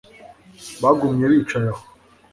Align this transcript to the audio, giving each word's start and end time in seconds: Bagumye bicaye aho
Bagumye 0.81 1.25
bicaye 1.31 1.57
aho 1.73 1.83